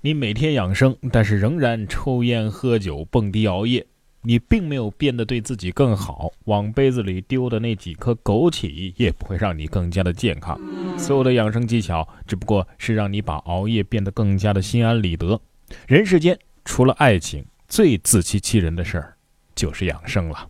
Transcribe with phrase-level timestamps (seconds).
[0.00, 3.84] 你每天养生，但是仍然抽烟喝酒、蹦迪熬夜，
[4.22, 6.30] 你并没有变得对自己更好。
[6.44, 10.56] 往杯子里丢的那几颗枸杞，也不会让你更加的健康。
[10.96, 15.40] 所有的养生技巧，只不过是让你把熬夜变得更加的心安理得。
[15.88, 19.16] 人世间除了爱情，最自欺欺人的事儿，
[19.56, 20.48] 就是养生了。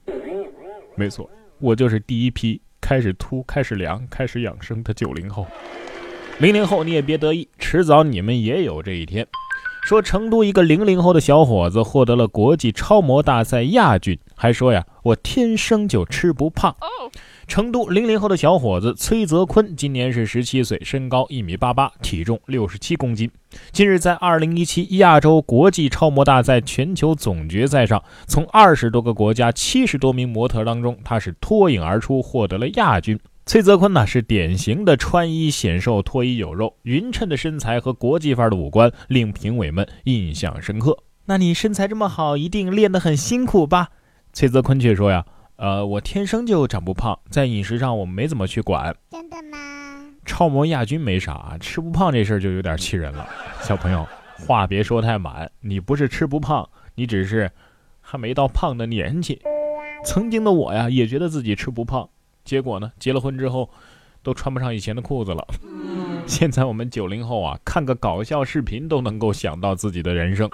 [0.94, 1.28] 没错，
[1.58, 5.46] 我就是第一批开始秃、开始凉、开始养生的九零后。
[6.40, 9.26] 零零后，你也别得意，迟早你们也有这一天。
[9.82, 16.76] 说成都一个零零后的小伙子获得了国际超模大赛亚军，还说呀，我天生就吃不胖。
[17.48, 23.28] 成都零零后的小伙子崔泽坤今年是十七岁，身高一米八八，体重六十七公斤。
[23.72, 33.18] 近日在二零一七亚洲国际超模大赛全球总决赛上，从二十多个国家七十多名模特当中，他是脱颖而出，获得了亚军。
[33.48, 40.98] 崔泽坤呢是典型的穿衣显瘦、脱衣有肉，匀称的身材和国际范儿的五官令评委们印象深刻。
[41.24, 43.88] 那你身材这么好，一定练得很辛苦吧？
[44.34, 45.24] 崔泽坤却说呀，
[45.56, 48.94] 呃，我天生就长不胖，在饮食上我没怎么去管。
[49.10, 49.56] 真的吗？
[50.26, 53.26] 超模亚军没啥，吃不胖这事儿就有点气人了。
[53.64, 54.06] 小朋友，
[54.46, 57.50] 话别说太满，你不是吃不胖，你只是
[58.02, 59.40] 还没到胖的年纪。
[60.04, 62.10] 曾经的我呀，也觉得自己吃不胖。
[62.48, 62.90] 结果呢？
[62.98, 63.68] 结了婚之后，
[64.22, 65.46] 都穿不上以前的裤子了。
[66.26, 70.48] 现在我们九零后啊，看个搞笑视频都能够想到自己的人生。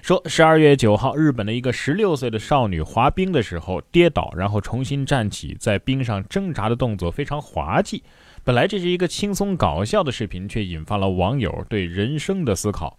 [0.00, 8.02] 说十二月九号，日本的一个十六岁的少女滑冰的时候跌倒，然后重新站起，在冰上挣扎的动作非常滑稽。
[8.42, 12.96] 本来这是一个轻松搞笑的视频，却引发了网友对人生的思考。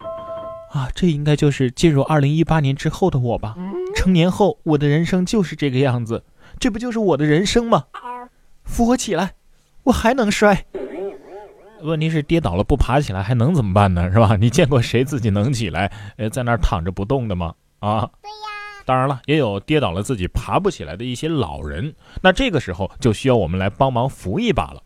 [0.72, 3.56] 啊，这应该就是进入二零一八年之后的我吧？
[3.96, 6.24] 成年后，我的人生就是这个样子。
[6.60, 7.86] 这不就是我的人生吗？
[8.68, 9.34] 扶我起来，
[9.84, 10.66] 我还能摔。
[11.82, 14.12] 问题是跌倒了不爬起来还能怎么办呢？
[14.12, 14.36] 是吧？
[14.36, 17.54] 你见过谁自己能起来，呃，在那儿躺着不动的吗？
[17.80, 18.84] 啊，对呀。
[18.86, 24.82] 当然了，也有跌倒了自己爬不起来的一些老人，那这个时候就需要我们来帮忙扶一把了。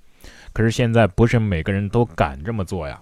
[0.53, 2.99] 可是现在不是每个人都敢这么做呀。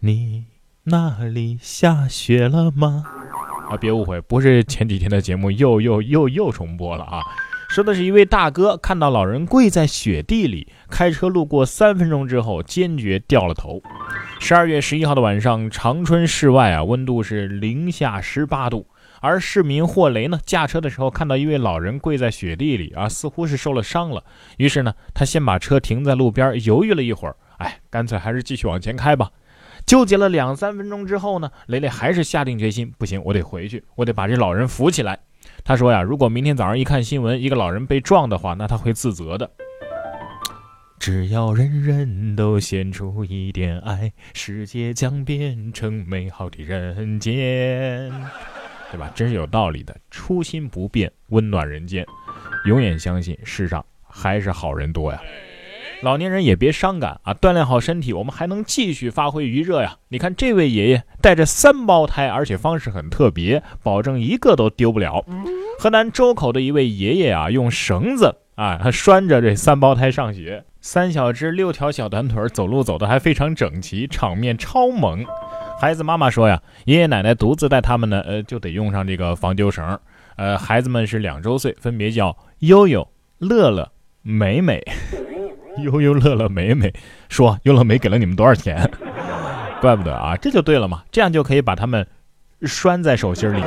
[0.00, 0.44] 你
[0.82, 3.04] 那里下雪了吗？
[3.70, 7.22] 啊，别误会，不是前几天的节目又又又又重播了啊。
[7.74, 13.82] 说的是一位大哥看到老人跪在雪地里，开车路过三分钟之后，坚决掉了头。
[14.38, 18.86] 十二月十一号的晚上，长春室外啊，温度是零下十八度，
[19.20, 24.22] 而市民霍雷呢，驾车的时候看到一位老人跪在雪地里啊，似乎是受了伤了，
[24.58, 29.32] 于是呢，他先把车停在路边，犹豫了一会儿，哎，干脆还是继续往前开吧。
[29.84, 35.18] 纠结了两三分钟之后呢，雷雷还是下定决心，不行，我得回去，我得把这老人扶起来。
[35.66, 39.50] 他说呀，如果明天早上一看新闻，一个老人被撞的话，那他会自责的。
[40.98, 48.12] 只要人人都献出一点爱，世界将变成美好的人间，
[48.90, 49.10] 对吧？
[49.14, 49.96] 真是有道理的。
[50.10, 52.04] 初心不变，温暖人间，
[52.66, 55.20] 永远相信世上还是好人多呀。
[56.04, 59.96] 老年人也别伤感啊，锻炼好身体，我们还能继续发挥余热呀。
[60.10, 65.24] 你看这位爷爷带着三胞胎，而且方式很特别，保证一个都丢不了。
[65.80, 75.24] 河南周口的一位爷爷啊，用绳子啊，他拴着这三胞胎上学，三小只六条小短腿，走路走得还非常整齐，场面超萌。
[75.80, 79.98] 孩子妈妈说呀，爷爷奶奶独自带他们呢，呃，就得用上这个防丢绳。
[80.36, 83.90] 呃，孩子们是两周岁，分别叫悠悠、乐乐、
[84.20, 84.82] 美美。
[85.82, 86.92] 悠悠乐乐美美
[87.28, 88.88] 说：“优乐美给了你们多少钱？
[89.80, 92.06] 怪不得啊，这就对了嘛，这样就可以把他们
[92.62, 93.62] 拴在手心里，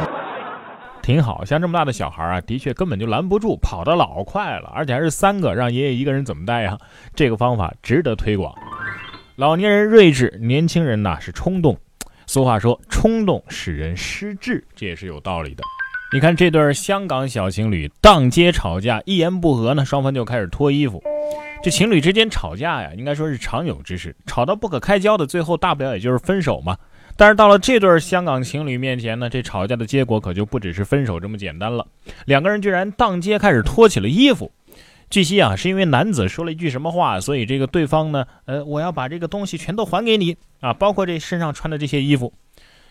[1.03, 1.44] 挺好。
[1.46, 6.78] 像这么大的小孩啊，的确根本就拦不住，跑得老快了，而且还是三个，让爷爷一个人怎么带呀？
[7.13, 8.53] 这个方法值得推广。
[9.35, 11.78] 老年人睿智，年轻人呐是冲动。
[12.25, 15.63] 俗话说，冲动使人失智，这也是有道理的。
[16.13, 21.03] 你看这对香港小情侣当街吵架，一言不合呢，双方就开始脱衣服。”
[21.62, 26.78] 这情侣之间吵架呀，应该说是常有之事，吵到不可开交的，最后大不了也就是分手嘛。
[27.18, 31.85] 但是到了这对香港情侣面前呢，这吵架的结果可就不只是分手这么简单了。
[32.26, 34.52] 两个人居然当街开始脱起了衣服。
[35.09, 42.31] 据悉啊，是因为男子说了一句什么话，所以这个对方呢，呃，我要把这个东西全都还给你啊，包括这身上穿的这些衣服。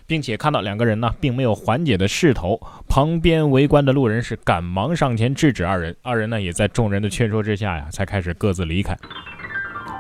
[0.06, 8.97] 并且看到两个人呢，并没有缓解的势头，旁边围观的路人是赶忙上前制止二人，二人呢也在众人的劝说之下呀，才开始各自离开。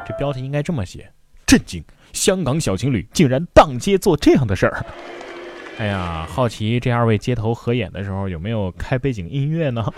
[0.06, 1.10] 这标题应该这么写：
[1.44, 1.84] 震惊！
[2.12, 4.86] 香港小情侣竟然当街做这样的事儿。
[5.78, 9.92] 哎呀，好奇这二位街头合演的时候有没有开背景音乐呢？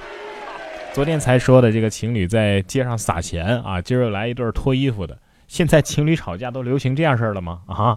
[0.95, 5.17] 昨天才说的这个情侣在街上撒钱啊，今儿又来一对脱衣服的。
[5.49, 7.63] 现在情侣吵架都流行这样事儿了吗？
[7.67, 7.97] 啊，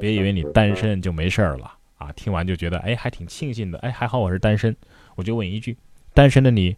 [0.00, 2.10] 别以为你单身就没事儿了啊！
[2.12, 4.74] 听完就觉得哎，还挺庆幸的，哎，还好我是单身。
[5.14, 5.76] 我就问一句，
[6.14, 6.74] 单身的你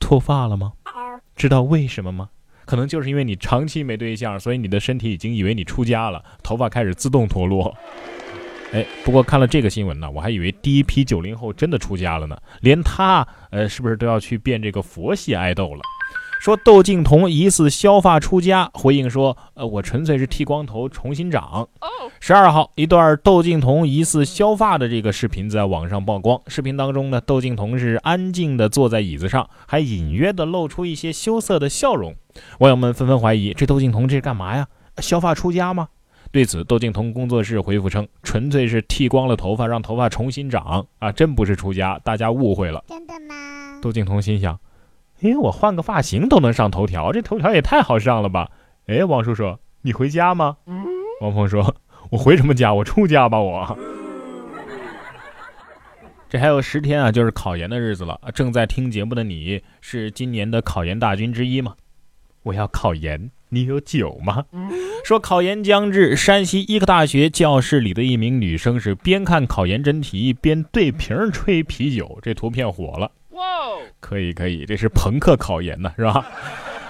[0.00, 0.72] 脱发了吗？
[1.36, 2.30] 知道为什么吗？
[2.64, 7.76] 可能就是因为你长期没对象，所以你的身体已经以为你出家了，头发开始自动脱落。
[8.72, 15.82] 哎，不过看了这个新闻呢，我还以为第一批九零后真的出家了呢，连他呃是不是都要去变这个佛系爱豆了？
[16.46, 21.68] 说窦靖童疑似削发出家，回应说：“呃，我纯粹是剃光头重新长。”
[22.20, 26.40] 十二号，一段窦靖童疑似削发的这个视频在网上曝光。
[26.46, 32.14] 视频当中呢，窦靖童是安静的坐在椅子上，还隐约的露出一些羞涩的笑容。
[32.60, 34.68] 网友们纷纷怀疑：这窦靖童这是干嘛呀？
[34.98, 35.88] 削发出家吗？
[36.30, 43.80] 对此，窦靖童工作室回复称：“纯粹是剃光了头发，让头发重新长啊，真不是出家，大家误会了。”真的吗？
[43.82, 44.56] 窦靖童心想。
[45.22, 48.50] 哎，我换个发型都能上头条，这头条也太好上了吧！
[48.86, 50.58] 哎，王叔叔，你回家吗？
[51.22, 51.74] 王峰说
[52.10, 52.74] ：“我回什么家？
[52.74, 53.40] 我出家吧！
[53.40, 53.78] 我。
[56.28, 58.20] ”这还有十天啊，就是考研的日子了。
[58.34, 61.74] 正在听节目的你是今年的考研大军之一吗？
[62.42, 64.44] 我要考研，你有酒吗？
[65.04, 73.10] 说考研将至，山西医科大学教室里的一名女生是边看考研真题边对瓶吹啤酒，这图片火了。
[74.00, 76.24] 可以可以，这是朋克考研呢，是吧？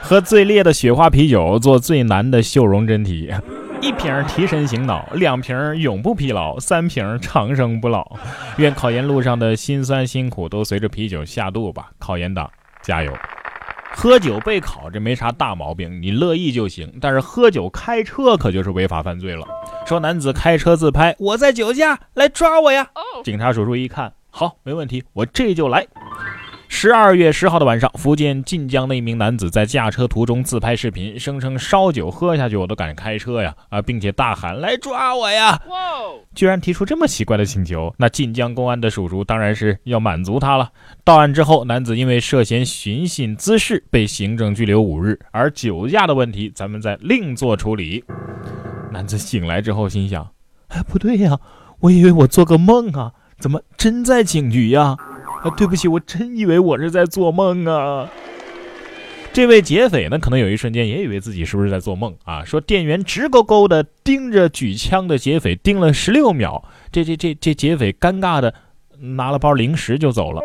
[0.03, 3.33] 喝最烈的雪花啤酒，做最难的秀容真题，
[3.81, 8.17] 一瓶提神醒脑，两瓶永不疲劳，三瓶长生不老。
[8.59, 12.49] 愿考研路上的辛酸辛苦都随着啤酒下肚吧，考研党
[12.83, 13.13] 加油！
[13.99, 16.93] 喝酒备考这没啥大毛病，你乐意就行。
[17.01, 19.47] 但是喝酒开车可就是违法犯罪了。
[19.87, 22.87] 说男子开车自拍，我在酒驾，来抓我呀！
[23.25, 25.87] 警察叔叔一看，好，没问题，我这就来。
[26.79, 35.59] 十二月十号的晚上，福建晋江的一名男子在驾车途中自拍视频，声称烧酒喝下去我都敢开车呀啊，并且大喊来抓我呀！
[36.35, 40.71] 居然提出这么奇怪的请求，那晋江公安的叔叔当然是要满足他了。
[41.03, 48.05] 到案之后，男子因为涉嫌寻衅滋事被行政拘留五日，而酒驾的问题咱们再另做处理。
[48.93, 50.31] 男子醒来之后心想：
[50.69, 51.39] 哎，不对呀，
[51.81, 54.95] 我以为我做个梦啊，怎么真在警局呀？
[55.51, 58.11] 对不起，我真以为我是在做梦啊！
[59.33, 62.43] 这位劫匪呢，可能有一瞬间也以为自己是不是在做梦啊？
[62.45, 68.55] 说店员直勾勾的盯着举枪的劫匪盯了十六秒，这这这这劫匪尴尬的
[68.99, 70.41] 拿了包零食就走了。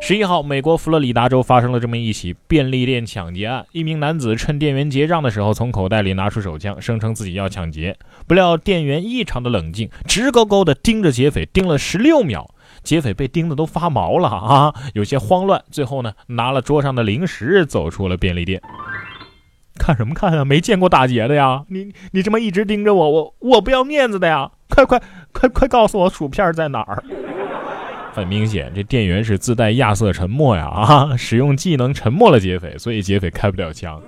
[0.00, 7.96] 十一号，美国佛罗里达州发生了这么一起便利店抢劫案，一名男子趁店员结账的时候，从口袋里拿出手枪，声称自己要抢劫，
[8.26, 12.51] 不料店员异常的冷静，直勾勾的盯着劫匪盯了十六秒。
[12.82, 15.62] 劫匪被盯得都发毛了啊，有些慌乱。
[15.70, 18.60] 最后呢，拿了桌上的零食走出了便利店。
[19.78, 20.44] 看什么看啊？
[20.44, 21.64] 没见过打劫的呀！
[21.68, 24.50] 你你这么一直盯着我，我我不要面子的呀！
[24.68, 25.00] 快快
[25.32, 27.02] 快快告诉我薯片在哪儿！
[28.12, 31.16] 很明显，这店员是自带亚瑟沉默呀啊！
[31.16, 34.00] 使用技能沉默了劫匪，所以劫匪开不了枪。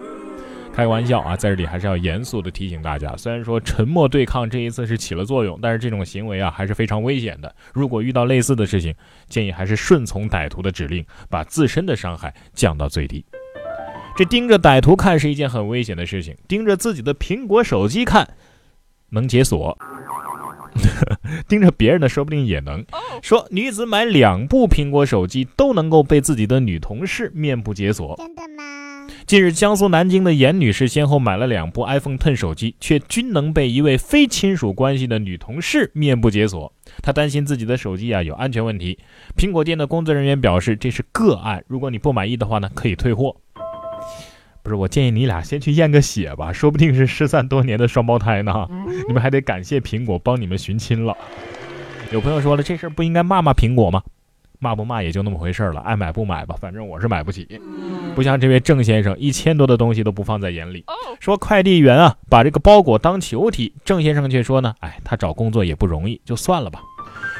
[0.75, 7.55] 开玩笑啊，在这里还是要严肃的提醒大家，虽然说沉默对抗这一次是起了作用，但是这种行为啊还是非常危险的。
[7.73, 8.93] 如果遇到类似的事情，
[9.29, 13.25] 建议还是顺从歹徒的指令，把自身的伤害降到最低。
[14.17, 18.29] 这盯着歹徒看是一件很危险的事情，盯着自己的苹果手机看
[19.11, 19.79] 能解锁，
[21.47, 22.85] 盯着别人的说不定也能。
[23.23, 28.84] 说女子买两部苹果手机都能够被自己的女同事面部解锁，真的吗？
[29.27, 36.71] 近日，江苏南京的严女士先后买了两部 iPhone Ten 手机，却均能被一位非亲属关系的女同事面部解锁。
[37.03, 38.99] 她担心自己的手机啊有安全问题。
[39.35, 43.35] 苹果店的工作人员表示，这是个案，如果你不满意的话呢，可以退货。
[44.63, 48.69] 不是，我建议你俩先去验个血吧，说不定是失散多年的双胞胎呢。
[49.09, 51.17] 你们还得感谢苹果帮你们寻亲了。
[52.13, 54.03] 有朋友说了，这事儿不应该骂骂苹果吗？
[54.59, 57.47] 骂不骂也就那么回事了，爱买不买吧，反正我是买不起。
[58.15, 60.85] 不像这位郑先生，一千多的东西都不放在眼里。
[61.21, 66.83] 说快递员啊，把这个包裹当球踢，郑先生却说呢，哎，他找工作也不容易，就算了吧。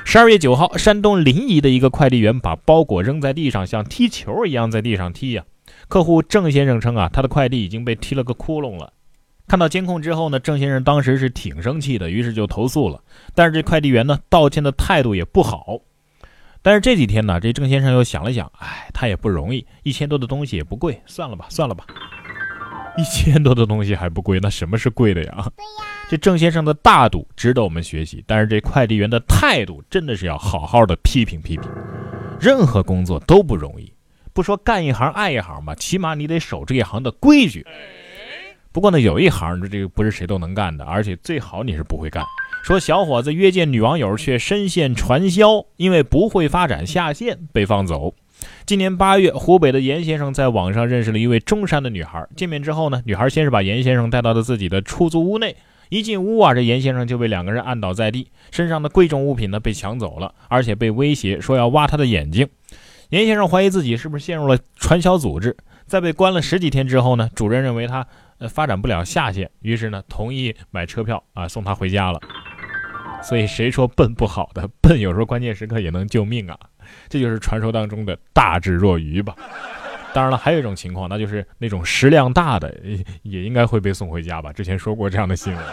[0.05, 5.45] 十二月九号，山东临沂的一个快递员把包裹扔在地上，像踢球一样在地上踢呀。
[5.89, 8.93] 客户郑先生称啊，他的快递已经被踢了个窟窿了。
[9.47, 13.01] 看到监控之后呢，郑先生当时是挺生气的，于是就投诉了。
[13.35, 15.81] 但是这快递员呢，道歉的态度也不好。
[16.65, 21.85] 但是这几天呢，这郑先生又想了想，哎，他也不容易，一千多的东西也不贵，算了吧，算了吧。
[22.97, 25.33] 一千多的东西还不贵，那什么是贵的呀？
[25.35, 25.91] 对呀。
[26.09, 31.71] 这郑先生的大度值得我们学习，但是这快递员的态度真的是要好好的批评批评。
[32.41, 33.93] 任何工作都不容易，
[34.33, 37.67] 不说干一行爱一行吧，起码你得守这一行的规矩。
[38.73, 42.25] 不过呢，有一行这个不是谁都能干的，而且最好你是不会干。
[42.65, 48.15] 说小伙子约见女网友却深陷传销，因为不会发展下线被放走。
[48.65, 52.27] 今年八月，湖北的严先生在网上认识了一位中山的女孩。
[52.35, 55.55] 见面之后呢，女孩先是把严先生带到了自己的出租屋内。
[55.91, 62.49] 一进屋啊，这严先生就被两个人按倒在地，身上的贵重物品呢被抢走了，而且被威胁说要挖他的眼睛。
[63.11, 65.55] 严先生怀疑自己是不是陷入了传销组织，
[65.85, 68.07] 在被关了十几天之后呢，主任认为他
[68.39, 72.19] 呃发展不了下线，于是呢同意买车票啊送他回家了。
[73.25, 74.69] 所以谁说笨不好的？
[74.83, 76.57] 笨有时候关键时刻也能救命啊！
[77.09, 79.35] 这就是传说当中的大智若愚吧。
[80.13, 82.73] 当然了，还有一种情况，那就是那种食量大的
[83.23, 84.53] 也应该会被送回家吧？
[84.53, 85.65] 之前说过这样的新闻。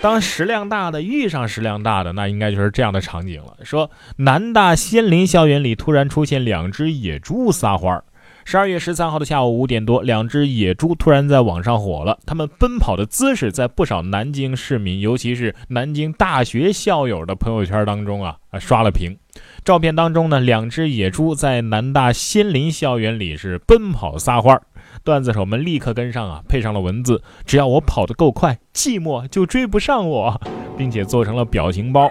[0.00, 3.58] 当食量大的遇上食量大的，那应该就是这样的场景了。
[3.62, 8.02] 说南大仙林校园里突然出现两只野猪撒欢儿。
[8.44, 12.18] 十二月十三号的下午五点多，两只野猪突然在网上火了。
[12.26, 19.16] 它们奔跑的姿势在不少南京市民，尤其是南京大学校友的朋友圈当中啊啊刷了屏。
[19.64, 24.62] 照片当中呢，两只野猪在南大仙林校园里是奔跑撒欢儿。
[25.04, 30.40] 段子手们立刻跟上啊，配上了文字：只要我跑得够快，寂寞就追不上我，
[30.76, 32.10] 并且做成了表情包。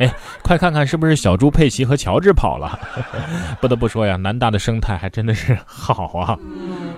[0.00, 0.10] 哎，
[0.42, 2.78] 快看看是不是小猪佩奇和乔治跑了？
[3.60, 6.38] 不得不说呀，南大的生态还真的是好啊。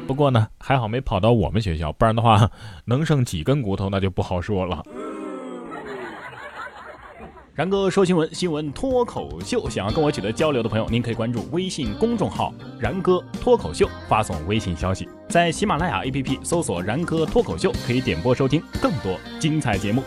[0.07, 2.49] 不过呢，还好没跑到我们学校，不然的话，
[2.87, 4.83] 能剩几根骨头那就不好说了。
[7.55, 9.69] 然哥说新闻，新闻脱口秀。
[9.69, 20.03] 想要跟我取得交流的朋友，您可以关注微信公众号“然哥脱口秀”，发送微信消息，在喜马拉雅 APP 搜索“然哥脱口秀”，可以点播收听更多精彩节目。